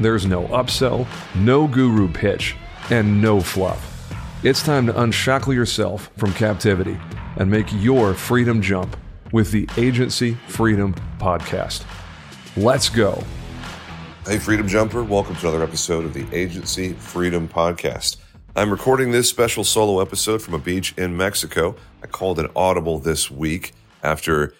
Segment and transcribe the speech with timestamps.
[0.00, 2.56] There's no upsell, no guru pitch,
[2.88, 4.10] and no fluff.
[4.42, 6.98] It's time to unshackle yourself from captivity
[7.36, 8.96] and make your freedom jump
[9.30, 11.84] with the Agency Freedom Podcast.
[12.56, 13.22] Let's go.
[14.24, 18.16] Hey, Freedom Jumper, welcome to another episode of the Agency Freedom Podcast.
[18.56, 21.76] I'm recording this special solo episode from a beach in Mexico.
[22.02, 24.54] I called it audible this week after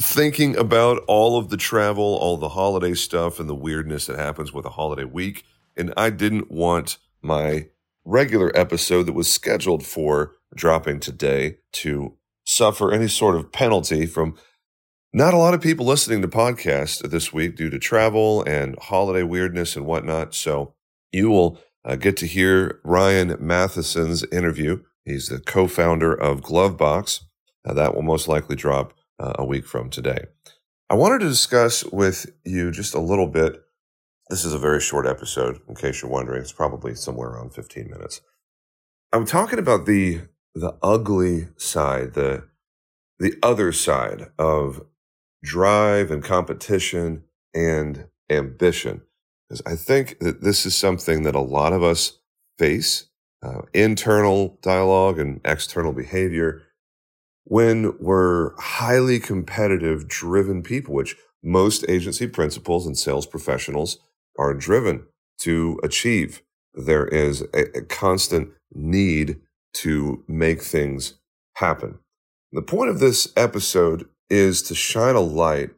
[0.00, 4.52] thinking about all of the travel, all the holiday stuff, and the weirdness that happens
[4.52, 5.44] with a holiday week.
[5.76, 7.68] And I didn't want my
[8.04, 14.36] regular episode that was scheduled for dropping today to suffer any sort of penalty from
[15.12, 19.22] not a lot of people listening to podcasts this week due to travel and holiday
[19.22, 20.34] weirdness and whatnot.
[20.34, 20.74] So
[21.12, 24.82] you will uh, get to hear Ryan Matheson's interview.
[25.04, 27.20] He's the co founder of Glovebox.
[27.64, 30.26] Uh, that will most likely drop uh, a week from today.
[30.90, 33.62] I wanted to discuss with you just a little bit.
[34.30, 36.40] This is a very short episode, in case you're wondering.
[36.40, 38.20] It's probably somewhere around 15 minutes.
[39.12, 40.22] I'm talking about the
[40.54, 42.44] the ugly side, the
[43.18, 44.82] the other side of
[45.42, 47.24] drive and competition
[47.54, 49.02] and ambition.
[49.48, 52.18] Because I think that this is something that a lot of us
[52.58, 53.06] face
[53.42, 56.62] uh, internal dialogue and external behavior
[57.44, 63.98] when we're highly competitive, driven people, which most agency principals and sales professionals
[64.38, 65.06] are driven
[65.38, 66.42] to achieve.
[66.74, 69.40] There is a, a constant need
[69.74, 71.14] to make things
[71.56, 71.98] happen.
[72.52, 75.70] The point of this episode is to shine a light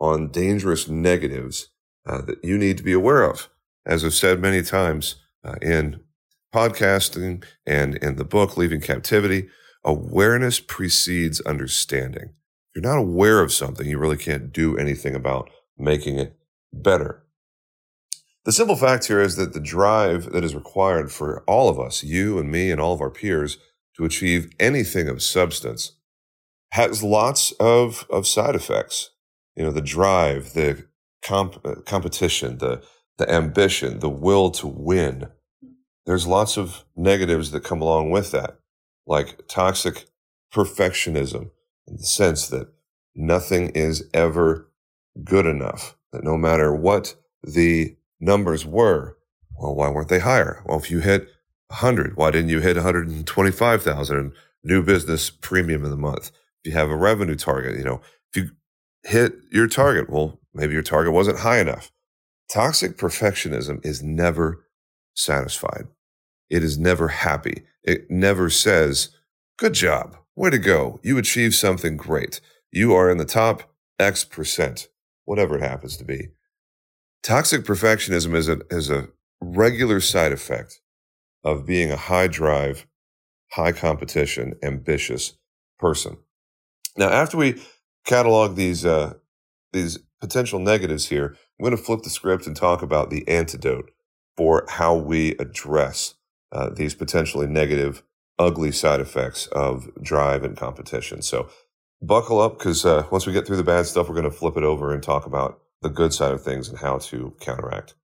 [0.00, 1.68] on dangerous negatives
[2.06, 3.48] uh, that you need to be aware of.
[3.86, 6.00] As I've said many times uh, in
[6.54, 9.48] podcasting and in the book, Leaving Captivity,
[9.86, 12.34] awareness precedes understanding.
[12.74, 15.48] If you're not aware of something, you really can't do anything about
[15.78, 16.36] making it
[16.72, 17.22] better.
[18.44, 22.04] The simple fact here is that the drive that is required for all of us,
[22.04, 23.58] you and me and all of our peers,
[23.96, 25.92] to achieve anything of substance
[26.72, 29.10] has lots of, of side effects.
[29.54, 30.84] You know, the drive, the
[31.22, 32.82] comp- uh, competition, the,
[33.18, 35.28] the ambition, the will to win.
[36.04, 38.58] There's lots of negatives that come along with that
[39.06, 40.06] like toxic
[40.52, 41.50] perfectionism
[41.86, 42.68] in the sense that
[43.14, 44.70] nothing is ever
[45.24, 49.16] good enough, that no matter what the numbers were,
[49.58, 50.62] well, why weren't they higher?
[50.66, 51.28] Well, if you hit
[51.68, 54.32] 100, why didn't you hit 125,000
[54.64, 56.30] new business premium in the month?
[56.62, 58.00] If you have a revenue target, you know,
[58.32, 58.50] if you
[59.04, 61.90] hit your target, well, maybe your target wasn't high enough.
[62.52, 64.66] Toxic perfectionism is never
[65.14, 65.86] satisfied.
[66.50, 67.64] It is never happy.
[67.82, 69.10] It never says,
[69.58, 70.16] Good job.
[70.34, 71.00] Way to go.
[71.02, 72.40] You achieved something great.
[72.70, 74.88] You are in the top X percent,
[75.24, 76.28] whatever it happens to be.
[77.22, 79.08] Toxic perfectionism is a, is a
[79.40, 80.80] regular side effect
[81.42, 82.86] of being a high drive,
[83.52, 85.34] high competition, ambitious
[85.78, 86.18] person.
[86.98, 87.62] Now, after we
[88.04, 89.14] catalog these, uh,
[89.72, 93.90] these potential negatives here, I'm going to flip the script and talk about the antidote
[94.36, 96.15] for how we address
[96.52, 98.02] uh, these potentially negative,
[98.38, 101.22] ugly side effects of drive and competition.
[101.22, 101.48] So
[102.02, 104.56] buckle up because uh, once we get through the bad stuff, we're going to flip
[104.56, 107.94] it over and talk about the good side of things and how to counteract.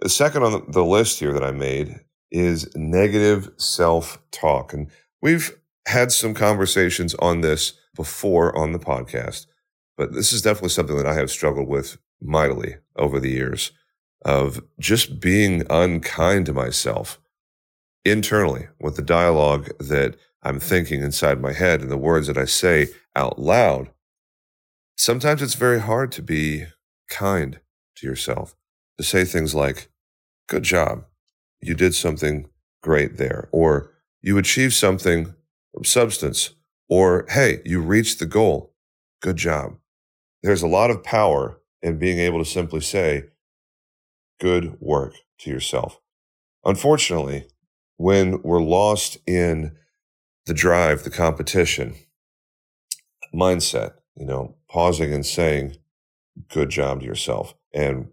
[0.00, 2.00] The second on the list here that I made
[2.30, 4.72] is negative self talk.
[4.72, 4.90] And
[5.22, 5.56] we've
[5.86, 9.46] had some conversations on this before on the podcast,
[9.96, 13.72] but this is definitely something that I have struggled with mightily over the years
[14.24, 17.18] of just being unkind to myself
[18.06, 22.44] internally with the dialogue that I'm thinking inside my head and the words that I
[22.44, 23.90] say out loud,
[24.96, 26.66] sometimes it's very hard to be
[27.10, 27.60] kind
[27.96, 28.54] to yourself,
[28.98, 29.88] to say things like,
[30.48, 31.04] good job.
[31.60, 32.48] you did something
[32.82, 35.34] great there, or you achieved something
[35.74, 36.50] of substance,
[36.88, 38.72] or hey, you reached the goal.
[39.20, 39.76] Good job.
[40.42, 43.24] There's a lot of power in being able to simply say,
[44.38, 46.00] good work to yourself.
[46.64, 47.46] Unfortunately,
[47.96, 49.76] when we're lost in
[50.46, 51.94] the drive, the competition
[53.34, 55.76] mindset, you know, pausing and saying,
[56.48, 58.08] good job to yourself and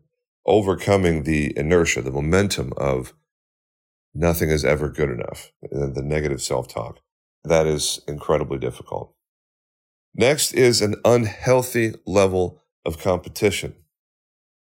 [0.46, 3.14] overcoming the inertia, the momentum of
[4.14, 7.00] nothing is ever good enough, and the negative self talk.
[7.44, 9.14] That is incredibly difficult.
[10.16, 13.76] Next is an unhealthy level of competition.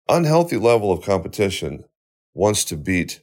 [0.08, 1.84] Unhealthy level of competition
[2.34, 3.22] wants to beat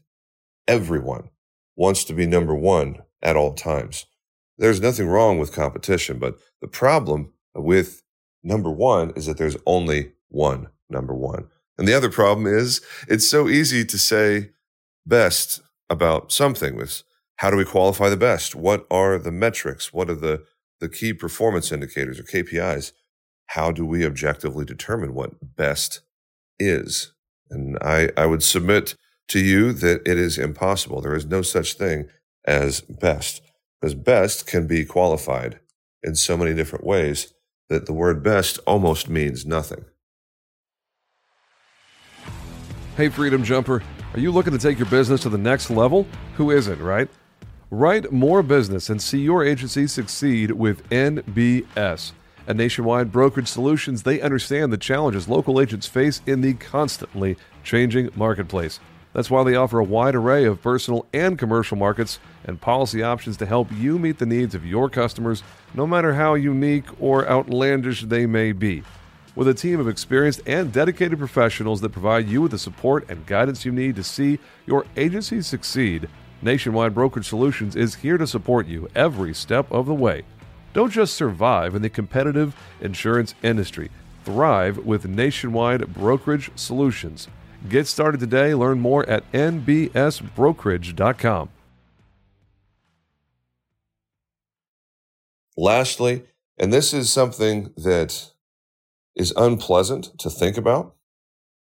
[0.67, 1.31] everyone,
[1.79, 4.05] wants to be number one at all times.
[4.59, 8.03] There's nothing wrong with competition, but the problem with
[8.43, 11.47] number one is that there's only one number one.
[11.79, 14.51] And the other problem is it's so easy to say
[15.07, 17.05] best about something with
[17.37, 18.57] how do we qualify the best?
[18.57, 19.93] What are the metrics?
[19.93, 20.43] What are the,
[20.81, 22.91] the key performance indicators or KPIs?
[23.47, 26.01] How do we objectively determine what best
[26.59, 27.13] is?
[27.49, 28.97] And I, I would submit
[29.29, 31.01] to you that it is impossible.
[31.01, 32.09] There is no such thing
[32.45, 33.43] as best,
[33.81, 35.61] because best can be qualified
[36.03, 37.35] in so many different ways
[37.69, 39.85] that the word best almost means nothing.
[42.97, 43.83] Hey, Freedom Jumper,
[44.15, 46.07] are you looking to take your business to the next level?
[46.35, 47.09] Who isn't, right?
[47.71, 52.13] Write more business and see your agency succeed with NBS.
[52.49, 58.09] At Nationwide Brokerage Solutions, they understand the challenges local agents face in the constantly changing
[58.17, 58.81] marketplace.
[59.19, 63.37] That's why they offer a wide array of personal and commercial markets and policy options
[63.39, 65.43] to help you meet the needs of your customers,
[65.75, 68.85] no matter how unique or outlandish they may be.
[69.35, 73.27] With a team of experienced and dedicated professionals that provide you with the support and
[73.27, 76.09] guidance you need to see your agency succeed,
[76.41, 80.23] Nationwide Brokerage Solutions is here to support you every step of the way.
[80.75, 83.91] Don't just survive in the competitive insurance industry,
[84.23, 87.27] thrive with Nationwide Brokerage Solutions.
[87.67, 88.55] Get started today.
[88.55, 91.49] Learn more at nbsbrokerage.com.
[95.57, 96.25] Lastly,
[96.57, 98.31] and this is something that
[99.17, 100.95] is unpleasant to think about,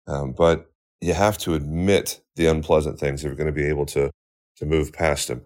[0.07, 0.71] um, but
[1.01, 4.13] you have to admit the unpleasant things if you're going to be able to,
[4.57, 5.43] to move past them.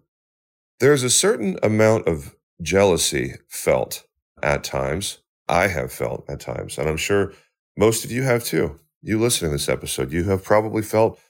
[0.79, 4.05] There's a certain amount of jealousy felt
[4.43, 5.21] at times.
[5.49, 7.33] I have felt at times, and I'm sure
[7.77, 8.79] most of you have too.
[9.07, 11.21] You listening to this episode, you have probably felt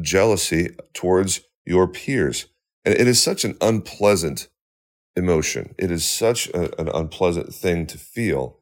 [0.00, 2.46] jealousy towards your peers.
[2.86, 4.48] And it is such an unpleasant
[5.14, 5.74] emotion.
[5.76, 8.60] It is such a, an unpleasant thing to feel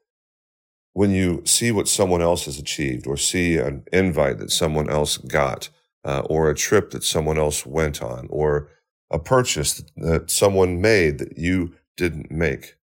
[0.94, 5.16] when you see what someone else has achieved or see an invite that someone else
[5.16, 5.68] got
[6.04, 8.68] uh, or a trip that someone else went on or
[9.12, 12.74] a purchase that someone made that you didn't make.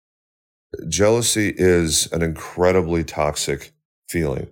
[0.87, 3.73] Jealousy is an incredibly toxic
[4.07, 4.47] feeling.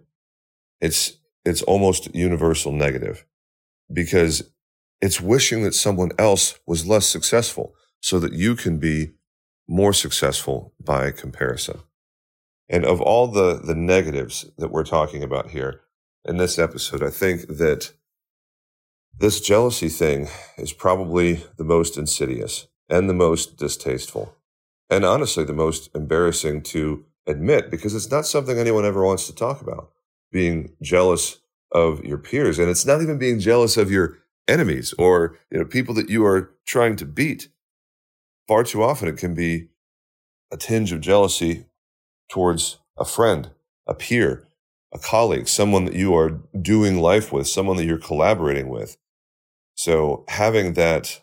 [0.81, 3.25] It's, it's almost universal negative
[3.91, 4.51] because
[5.01, 9.11] it's wishing that someone else was less successful so that you can be
[9.67, 11.79] more successful by comparison.
[12.69, 15.81] And of all the, the negatives that we're talking about here
[16.25, 17.91] in this episode, I think that
[19.17, 24.35] this jealousy thing is probably the most insidious and the most distasteful.
[24.89, 29.35] And honestly, the most embarrassing to admit because it's not something anyone ever wants to
[29.35, 29.91] talk about.
[30.31, 31.39] Being jealous
[31.71, 32.59] of your peers.
[32.59, 36.25] And it's not even being jealous of your enemies or you know, people that you
[36.25, 37.49] are trying to beat.
[38.47, 39.67] Far too often it can be
[40.51, 41.65] a tinge of jealousy
[42.29, 43.51] towards a friend,
[43.87, 44.47] a peer,
[44.93, 48.97] a colleague, someone that you are doing life with, someone that you're collaborating with.
[49.75, 51.21] So having that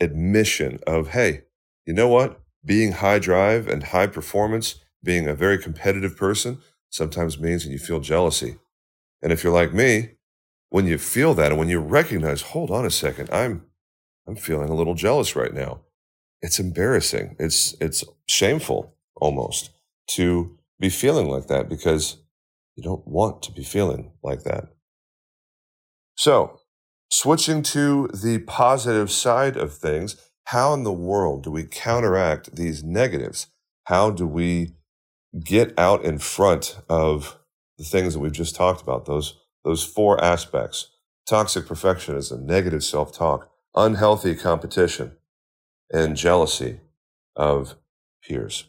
[0.00, 1.42] admission of, hey,
[1.86, 2.40] you know what?
[2.64, 6.58] Being high drive and high performance, being a very competitive person,
[6.90, 8.56] sometimes means and you feel jealousy.
[9.22, 10.10] And if you're like me,
[10.70, 13.66] when you feel that and when you recognize, hold on a second, I'm
[14.26, 15.80] I'm feeling a little jealous right now.
[16.42, 17.36] It's embarrassing.
[17.38, 19.70] It's it's shameful almost
[20.10, 22.18] to be feeling like that because
[22.76, 24.68] you don't want to be feeling like that.
[26.16, 26.60] So,
[27.10, 32.82] switching to the positive side of things, how in the world do we counteract these
[32.82, 33.48] negatives?
[33.84, 34.74] How do we
[35.38, 37.38] get out in front of
[37.78, 40.88] the things that we've just talked about, those, those four aspects
[41.26, 45.12] toxic perfectionism, negative self talk, unhealthy competition,
[45.92, 46.80] and jealousy
[47.36, 47.76] of
[48.26, 48.64] peers.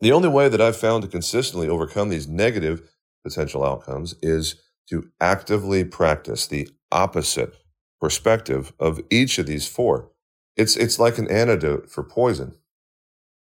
[0.00, 2.88] The only way that I've found to consistently overcome these negative
[3.22, 4.56] potential outcomes is
[4.88, 7.54] to actively practice the opposite
[8.00, 10.10] perspective of each of these four.
[10.56, 12.54] It's, it's like an antidote for poison.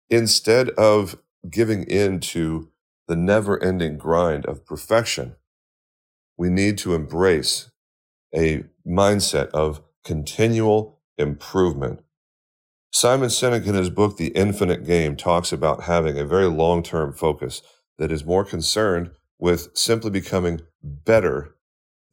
[0.10, 1.18] Instead of
[1.50, 2.70] giving in to
[3.08, 5.36] the never ending grind of perfection,
[6.38, 7.72] we need to embrace
[8.36, 12.01] a mindset of continual improvement.
[12.92, 17.13] Simon Sinek, in his book, The Infinite Game, talks about having a very long term
[17.13, 17.62] focus
[17.98, 21.56] that is more concerned with simply becoming better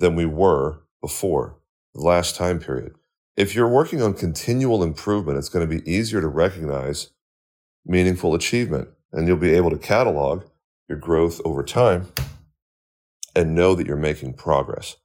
[0.01, 1.59] than we were before
[1.95, 2.95] the last time period.
[3.37, 7.11] If you're working on continual improvement, it's going to be easier to recognize
[7.85, 10.45] meaningful achievement and you'll be able to catalog
[10.89, 12.09] your growth over time
[13.35, 14.97] and know that you're making progress.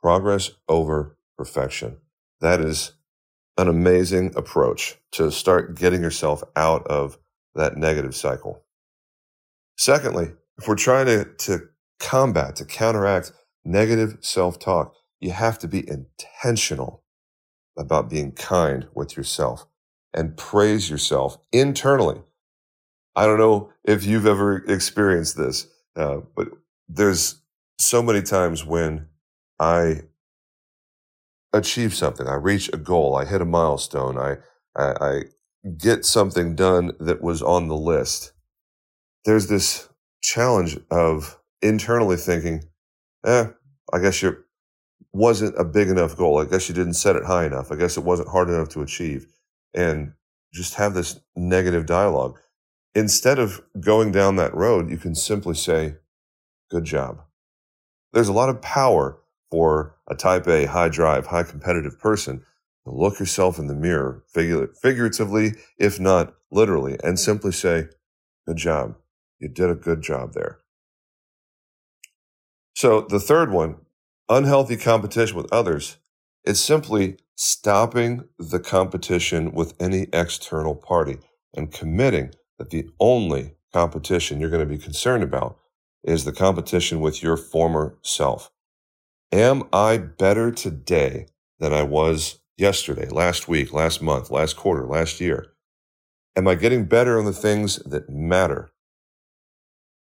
[0.00, 1.98] Progress over perfection.
[2.40, 2.92] That is
[3.58, 7.18] an amazing approach to start getting yourself out of
[7.54, 8.64] that negative cycle.
[9.76, 11.68] Secondly, if we're trying to, to
[11.98, 13.32] combat, to counteract
[13.64, 17.02] negative self talk, you have to be intentional
[17.76, 19.66] about being kind with yourself
[20.14, 22.22] and praise yourself internally.
[23.14, 25.66] I don't know if you've ever experienced this,
[25.96, 26.48] uh, but
[26.88, 27.40] there's
[27.78, 29.08] so many times when
[29.58, 30.02] I
[31.52, 34.36] achieve something, I reach a goal, I hit a milestone, I,
[34.76, 35.22] I, I
[35.76, 38.32] get something done that was on the list.
[39.24, 39.88] There's this
[40.22, 42.64] challenge of internally thinking,
[43.26, 43.46] eh,
[43.92, 44.36] I guess you
[45.12, 46.38] wasn't a big enough goal.
[46.38, 47.70] I guess you didn't set it high enough.
[47.70, 49.26] I guess it wasn't hard enough to achieve.
[49.74, 50.12] And
[50.52, 52.38] just have this negative dialogue.
[52.94, 55.94] Instead of going down that road, you can simply say,
[56.70, 57.22] good job.
[58.12, 59.18] There's a lot of power
[59.50, 62.44] for a type A, high drive, high competitive person
[62.84, 67.88] to look yourself in the mirror, figuratively, if not literally, and simply say,
[68.46, 68.96] good job.
[69.38, 70.58] You did a good job there.
[72.74, 73.76] So the third one,
[74.28, 75.98] unhealthy competition with others,
[76.44, 81.18] is simply stopping the competition with any external party
[81.54, 82.32] and committing
[82.62, 85.58] that the only competition you're going to be concerned about
[86.04, 88.52] is the competition with your former self.
[89.32, 91.26] Am I better today
[91.58, 95.48] than I was yesterday, last week, last month, last quarter, last year?
[96.36, 98.70] Am I getting better on the things that matter?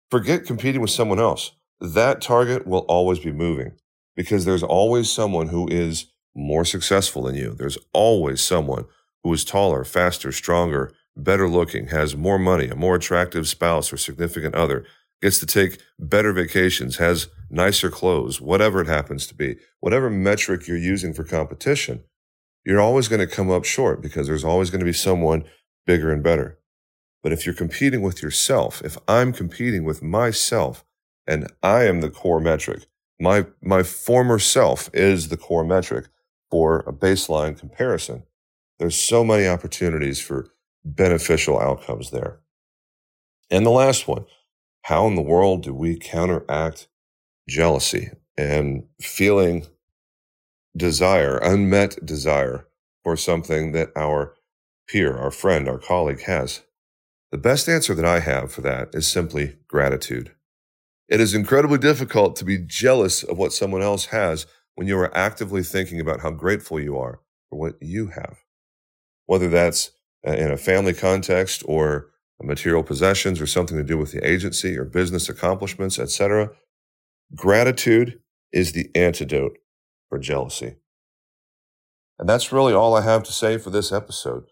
[0.10, 1.53] Forget competing with someone else.
[1.79, 3.74] That target will always be moving
[4.17, 7.53] because there's always someone who is more successful than you.
[7.53, 8.86] There's always someone
[9.24, 13.98] who is taller, faster, stronger, better looking, has more money, a more attractive spouse or
[13.98, 14.86] significant other,
[15.22, 20.68] gets to take better vacations, has nicer clothes, whatever it happens to be, whatever metric
[20.68, 22.03] you're using for competition,
[22.65, 25.44] you're always going to come up short because there's always going to be someone
[25.86, 26.60] bigger and better.
[27.24, 30.84] But if you're competing with yourself, if I'm competing with myself
[31.27, 32.88] and I am the core metric,
[33.20, 36.08] my, my former self is the core metric
[36.50, 38.24] for a baseline comparison.
[38.80, 40.48] There's so many opportunities for
[40.83, 42.39] beneficial outcomes there.
[43.50, 44.25] And the last one,
[44.83, 46.88] how in the world do we counteract
[47.47, 49.67] jealousy and feeling
[50.75, 52.67] desire, unmet desire
[53.03, 54.35] for something that our
[54.88, 56.61] peer, our friend, our colleague has?
[57.31, 60.31] The best answer that I have for that is simply gratitude.
[61.07, 64.45] It is incredibly difficult to be jealous of what someone else has
[64.75, 67.19] when you are actively thinking about how grateful you are
[67.50, 68.38] for what you have.
[69.25, 69.91] Whether that's
[70.24, 72.12] in a family context or
[72.44, 76.50] material possessions or something to do with the agency or business accomplishments, etc.
[77.36, 78.20] Gratitude
[78.51, 79.58] is the antidote
[80.10, 80.75] for jealousy.
[82.20, 84.46] And that's really all I have to say for this episode.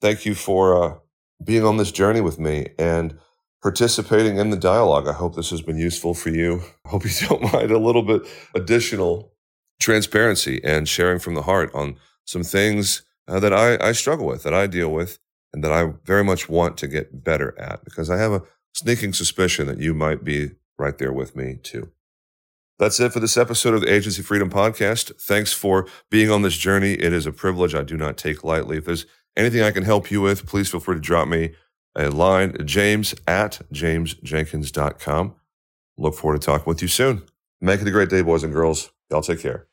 [0.00, 0.94] Thank you for uh,
[1.42, 3.18] being on this journey with me and
[3.62, 5.06] participating in the dialogue.
[5.06, 6.62] I hope this has been useful for you.
[6.84, 8.22] I hope you don't mind a little bit
[8.54, 9.32] additional
[9.80, 14.42] transparency and sharing from the heart on some things uh, that I, I struggle with,
[14.42, 15.18] that I deal with,
[15.52, 18.42] and that I very much want to get better at because I have a
[18.74, 21.90] sneaking suspicion that you might be right there with me too.
[22.78, 25.14] That's it for this episode of the Agency Freedom Podcast.
[25.20, 26.94] Thanks for being on this journey.
[26.94, 28.78] It is a privilege I do not take lightly.
[28.78, 31.54] If there's anything I can help you with, please feel free to drop me
[31.94, 35.34] a line, james at jamesjenkins.com.
[35.98, 37.22] Look forward to talking with you soon.
[37.60, 38.90] Make it a great day, boys and girls.
[39.10, 39.68] Y'all take care.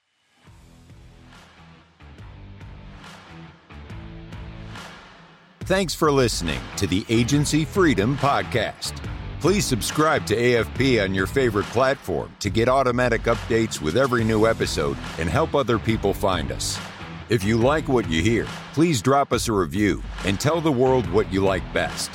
[5.70, 8.94] Thanks for listening to the Agency Freedom Podcast.
[9.40, 14.48] Please subscribe to AFP on your favorite platform to get automatic updates with every new
[14.48, 16.80] episode and help other people find us.
[17.30, 21.08] If you like what you hear, please drop us a review and tell the world
[21.12, 22.10] what you like best.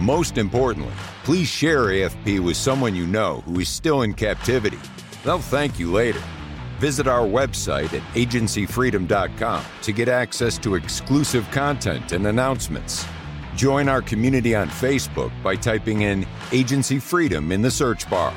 [0.00, 4.80] Most importantly, please share AFP with someone you know who is still in captivity.
[5.22, 6.22] They'll thank you later.
[6.78, 13.06] Visit our website at agencyfreedom.com to get access to exclusive content and announcements.
[13.54, 18.34] Join our community on Facebook by typing in Agency Freedom in the search bar.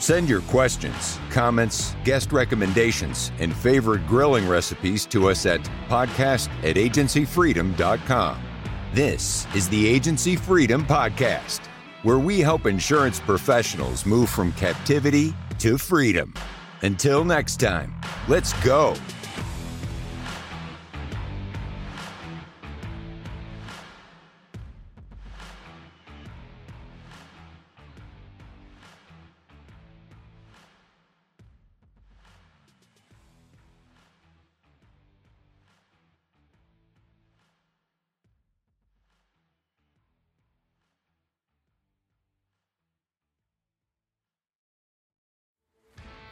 [0.00, 6.76] Send your questions, comments, guest recommendations, and favorite grilling recipes to us at podcast at
[6.76, 8.42] agencyfreedom.com.
[8.92, 11.60] This is the Agency Freedom Podcast,
[12.02, 16.34] where we help insurance professionals move from captivity to freedom.
[16.82, 17.94] Until next time,
[18.28, 18.94] let's go.